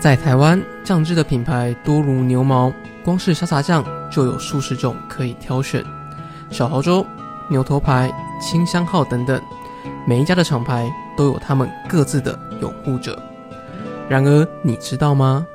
[0.00, 2.72] 在台湾，酱汁的品牌多如牛毛，
[3.04, 5.84] 光是沙茶酱就有数十种可以挑选。
[6.48, 7.06] 小豪州、
[7.50, 8.10] 牛头牌、
[8.40, 9.38] 清香号等等，
[10.08, 13.22] 每一家的厂牌都有他们各自的拥护者。
[14.08, 15.46] 然而，你知道吗？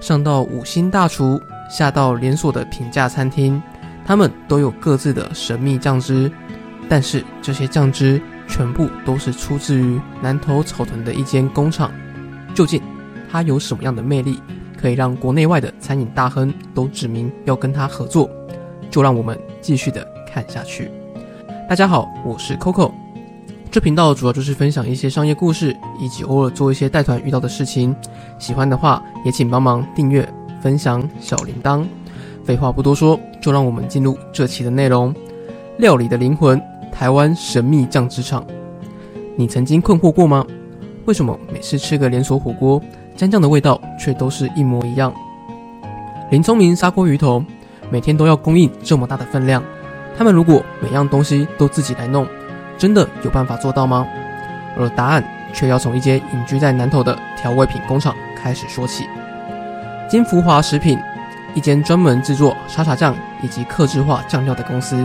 [0.00, 3.60] 上到五星大厨，下到连锁的平价餐厅，
[4.06, 6.30] 他们都有各自的神秘酱汁。
[6.88, 11.90] 但是，这些酱汁全部都是出自于南投草屯的一间工厂。
[12.54, 12.80] 究竟
[13.30, 14.40] 它有什么样的魅力，
[14.80, 18.28] 可以让国内外的餐饮大亨都指明要跟他合作？
[18.90, 20.90] 就让我们继续的看下去。
[21.68, 22.90] 大家好，我是 Coco。
[23.70, 27.94] 这频道主要就是分享一些商业故事，以及偶尔做一些带团遇到的事情。
[28.38, 30.26] 喜欢的话，也请帮忙订阅、
[30.62, 31.84] 分享小铃铛。
[32.44, 35.14] 废话不多说，就让我们进入这期的内容。
[35.76, 36.58] 料理的灵魂，
[36.90, 38.42] 台湾神秘酱汁厂。
[39.36, 40.46] 你曾经困惑过吗？
[41.04, 42.82] 为什么每次吃个连锁火锅，
[43.18, 45.12] 蘸酱的味道却都是一模一样？
[46.30, 47.44] 林聪明砂锅鱼头，
[47.90, 49.60] 每天都要供应这么大的分量，
[50.16, 52.24] 他们如果每样东西都自己来弄，
[52.78, 54.06] 真的有办法做到吗？
[54.78, 59.04] 而答案却要从一间隐居在南头的调味品工厂开始说起。
[60.08, 60.96] 金福华食品，
[61.54, 65.04] 一间专门制作沙茶酱以及客制化酱料的公司，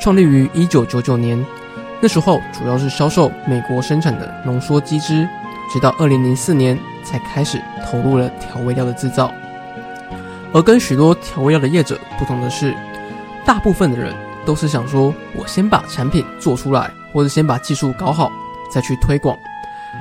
[0.00, 1.46] 创立于一九九九年。
[2.00, 5.28] 那时候主要是销售美国生产的浓缩鸡汁，
[5.72, 9.32] 直到二零零四年才开始投入了调味料的制造。
[10.52, 12.74] 而跟许多调味料的业者不同的是，
[13.44, 14.14] 大部分的人
[14.44, 18.30] 都是想说，我先把产品做出来，或者先把技术搞好，
[18.72, 19.36] 再去推广。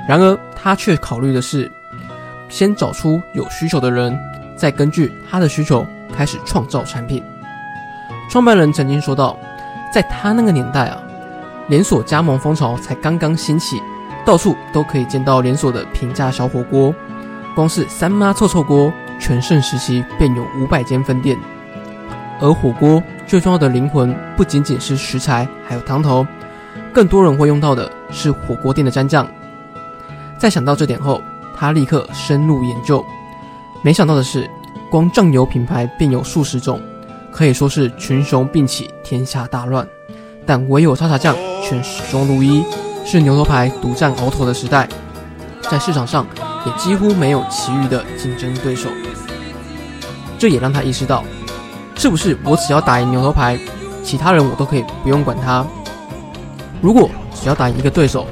[0.07, 1.71] 然而他却考虑的是，
[2.47, 4.17] 先找出有需求的人，
[4.55, 5.85] 再根据他的需求
[6.15, 7.23] 开始创造产品。
[8.29, 9.37] 创办人曾经说到，
[9.91, 11.01] 在他那个年代啊。
[11.67, 13.81] 连锁加盟风潮才刚刚兴起，
[14.25, 16.93] 到处都可以见到连锁的平价小火锅。
[17.53, 21.37] 光是三妈臭臭锅全盛时期便有五百间分店。
[22.41, 26.27] 而火锅最重要的灵魂不仅仅是食材，还有汤头，
[26.91, 29.25] 更多人会用到的是火锅店的蘸酱。
[30.37, 31.21] 在想到这点后，
[31.55, 33.05] 他立刻深入研究。
[33.81, 34.49] 没想到的是，
[34.91, 36.81] 光酱油品牌便有数十种，
[37.31, 39.87] 可以说是群雄并起，天下大乱。
[40.45, 41.33] 但唯有沙茶酱
[41.63, 42.63] 却始终如一，
[43.05, 44.89] 是牛头牌独占鳌头的时代，
[45.61, 46.25] 在市场上
[46.65, 48.89] 也几乎没有其余的竞争对手。
[50.39, 51.23] 这也让他意识到，
[51.95, 53.57] 是不是我只要打赢牛头牌，
[54.03, 55.65] 其他人我都可以不用管他？
[56.81, 58.25] 如果只要打赢一个对手，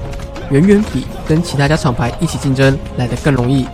[0.50, 3.67] 远远比跟其他家厂牌一起竞争来得更容易。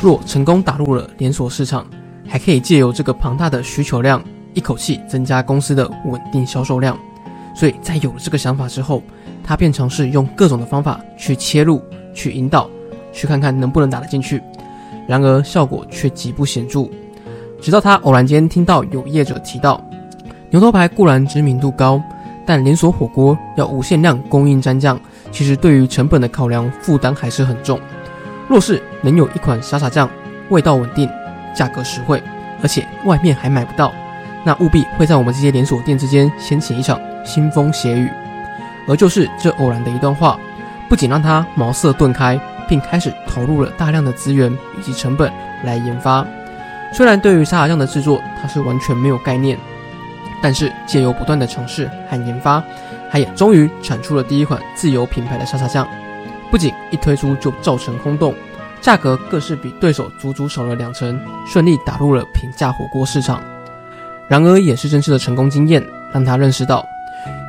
[0.00, 1.84] 若成功打入了连锁市场，
[2.28, 4.22] 还可以借由这个庞大的需求量，
[4.54, 6.96] 一口气增加公司的稳定销售量。
[7.54, 9.02] 所以在有了这个想法之后，
[9.44, 11.82] 他便尝试用各种的方法去切入、
[12.14, 12.68] 去引导、
[13.12, 14.42] 去看看能不能打得进去。
[15.06, 16.88] 然而效果却极不显著。
[17.60, 19.80] 直到他偶然间听到有业者提到，
[20.50, 22.02] 牛头牌固然知名度高，
[22.46, 24.98] 但连锁火锅要无限量供应蘸酱，
[25.30, 27.78] 其实对于成本的考量负担还是很重。
[28.48, 30.08] 若是能有一款沙茶酱，
[30.50, 31.08] 味道稳定、
[31.54, 32.22] 价格实惠，
[32.62, 33.92] 而且外面还买不到，
[34.44, 36.98] 那务必会在我们这些连锁店之间掀起一场。
[37.24, 38.10] 腥风血雨，
[38.88, 40.38] 而就是这偶然的一段话，
[40.88, 42.38] 不仅让他茅塞顿开，
[42.68, 45.32] 并开始投入了大量的资源以及成本
[45.64, 46.26] 来研发。
[46.92, 49.58] 虽然对于沙茶酱的制作他是完全没有概念，
[50.42, 52.62] 但是借由不断的尝试和研发，
[53.10, 55.86] 他也终于产出了第一款自有品牌的沙茶酱。
[56.50, 58.34] 不仅一推出就造成轰动，
[58.82, 63.42] 价格更是比对手足足少了两成，顺利打入了平价火锅市场。
[64.28, 65.82] 然而，也是真实的成功经验，
[66.12, 66.84] 让他认识到。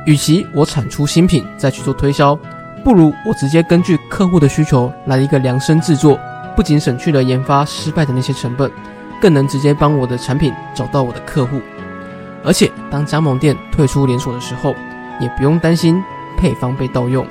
[0.04, 2.38] 与其我产出新品再去做推销，
[2.84, 6.18] 不如我直接根据客户的需求来一个量身制作，
[6.54, 8.70] 不仅省去了研发失败的那些成本，
[9.20, 11.60] 更能直接帮我的产品找到我的客户。
[12.44, 14.74] 而且当加盟店退出连锁的时候，
[15.18, 16.02] 也不用担心
[16.36, 17.26] 配方被盗用。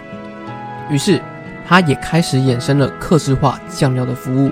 [0.90, 1.22] 于是
[1.68, 4.52] 他也开始衍生了客制化酱料的服务，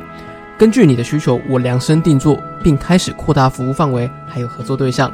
[0.60, 5.12] 根据你的需求，我量身定做，并开始扩大服务范围，还有合作对象。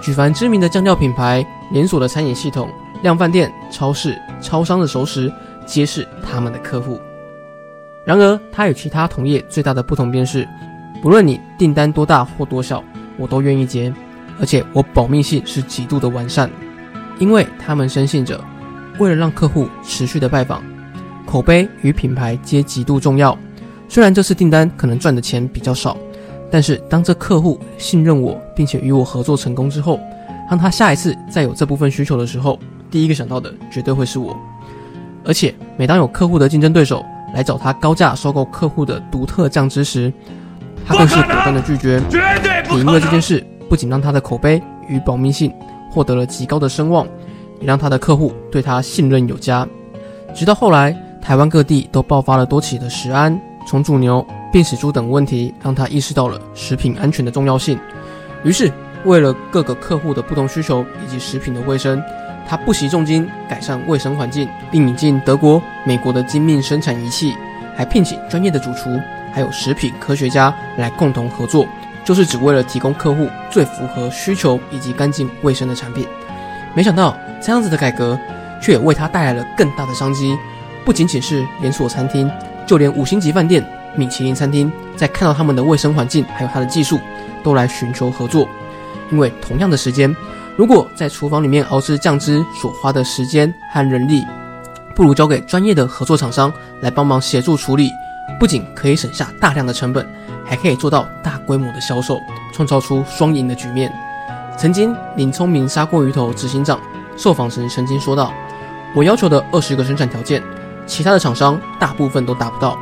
[0.00, 2.68] 举凡知名的酱料品牌、连锁的餐饮系统、
[3.02, 5.30] 量饭店、超市、超商的熟食，
[5.66, 6.98] 皆是他们的客户。
[8.04, 10.48] 然而，他与其他同业最大的不同便是，
[11.02, 12.82] 不论你订单多大或多小，
[13.18, 13.92] 我都愿意接，
[14.40, 16.50] 而且我保密性是极度的完善，
[17.18, 18.42] 因为他们深信着，
[18.98, 20.62] 为了让客户持续的拜访，
[21.26, 23.36] 口碑与品牌皆极度重要。
[23.86, 25.94] 虽然这次订单可能赚的钱比较少。
[26.50, 30.00] 但是，当这客户信任我，并且与我合作成功之后，
[30.48, 32.58] 当他下一次再有这部分需求的时候，
[32.90, 34.36] 第一个想到的绝对会是我。
[35.24, 37.04] 而且，每当有客户的竞争对手
[37.34, 40.12] 来找他高价收购客户的独特酱汁时，
[40.84, 42.02] 他更是果断的拒绝。
[42.72, 45.52] 也因为这件事，不仅让他的口碑与保密性
[45.90, 47.06] 获得了极高的声望，
[47.60, 49.68] 也让他的客户对他信任有加。
[50.34, 53.38] 直到后来，台湾各地都爆发了多起的食安、
[53.68, 57.78] 虫煮牛、病死猪等问题，让他意识到了食品安全的重要性。
[58.42, 58.70] 于是，
[59.04, 62.02] 为了各个客户的不同需求以及食品的卫生，
[62.48, 67.32] 他不惜重金改善卫生环境，并引进德国、美国的精密生产仪器，
[67.76, 68.90] 还聘请专业的主厨，
[69.32, 71.66] 还有食品科学家来共同合作，
[72.04, 76.06] 就是只为了提供客户最符合需求以及干净卫生的产品。
[76.74, 78.18] 没想到这样子的改革，
[78.60, 80.36] 却也为他带来了更大的商机。
[80.84, 82.30] 不仅仅是连锁餐厅，
[82.66, 83.64] 就连五星级饭店、
[83.96, 86.98] 米其林餐厅，在看到他们的卫生环境还有他的技术，
[87.42, 88.48] 都来寻求合作。
[89.10, 90.14] 因为同样的时间，
[90.56, 94.24] 如果在厨房里面熬制酱汁所花的时间和人力，
[94.94, 97.90] 不如交给专业的合作厂商来帮忙协助处理，
[98.38, 100.06] 不仅可以省下大量的成本，
[100.44, 102.20] 还可以做到大规模的销售，
[102.52, 103.92] 创造出双赢的局面。
[104.56, 106.78] 曾经，林聪明砂锅鱼头执行长
[107.16, 108.32] 受访时曾经说道
[108.94, 110.42] ：“我要求的二十个生产条件，
[110.86, 112.78] 其他的厂商大部分都达不到，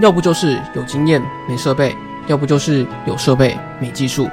[0.00, 1.94] 要不就是有经验没设备，
[2.26, 4.28] 要不就是有设备没技术。”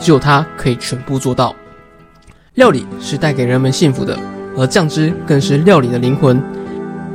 [0.00, 1.54] 只有它可以全部做到。
[2.54, 4.18] 料理是带给人们幸福的，
[4.56, 6.42] 而酱汁更是料理的灵魂。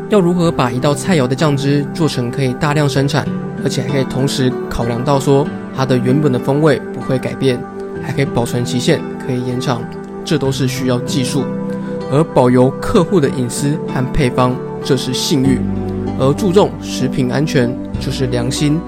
[0.09, 3.27] 要如何把一道菜肴的酱汁做成可以大量生产，
[3.61, 5.45] 而且还可以同时考量到说
[5.75, 7.61] 它的原本的风味不会改变，
[8.01, 9.83] 还可以保存期限可以延长，
[10.23, 11.43] 这都是需要技术。
[12.09, 14.55] 而保留客户的隐私和配方，
[14.87, 15.59] 这是信誉。
[16.17, 17.69] 而注重食品安全
[17.99, 18.79] 就是良心。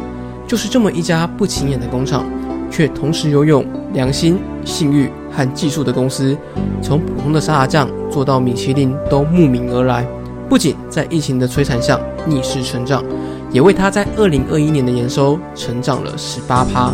[0.47, 2.25] 就是这么一家不起眼的工厂。
[2.71, 6.37] 却同时拥有良心、信誉和技术的公司，
[6.83, 10.05] 从普通的沙拉酱做到米其林都慕名而来。
[10.47, 13.03] 不仅在疫情的摧残下逆势成长，
[13.51, 16.93] 也为他在二零二一年的营收成长了十八趴，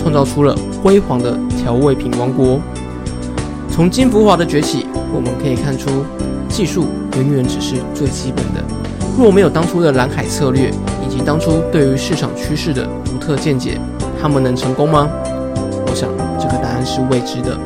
[0.00, 2.60] 创造出了辉煌的调味品王国。
[3.74, 6.04] 从金福华的崛起，我们可以看出，
[6.48, 6.86] 技术
[7.16, 8.62] 远远只是最基本的。
[9.18, 10.70] 若没有当初的蓝海策略，
[11.04, 13.80] 以及当初对于市场趋势的独特见解，
[14.22, 15.10] 他们能成功吗？
[15.88, 17.58] 我想这个答案是未知的。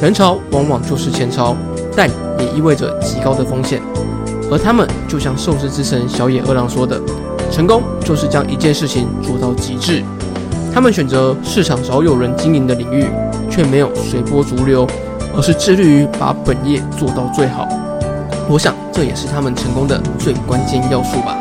[0.00, 1.56] 人潮往往就是钱潮，
[1.96, 2.08] 但
[2.38, 3.82] 也意味着极高的风险。
[4.48, 7.00] 而他们就像寿司之神小野二郎说的
[7.50, 10.04] ：“成功就是将一件事情做到极致。”
[10.72, 13.06] 他们选择市场少有人经营的领域，
[13.50, 14.86] 却没有随波逐流，
[15.36, 17.68] 而是致力于把本业做到最好。
[18.48, 21.36] 我想这也是他们成功的最关键要素吧。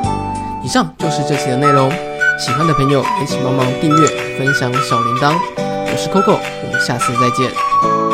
[0.64, 1.92] 以上就是这期的内容。
[2.38, 4.08] 喜欢的朋友也请帮忙订阅、
[4.38, 5.34] 分享小铃铛。
[5.58, 8.05] 我是 Coco，我们下次再见。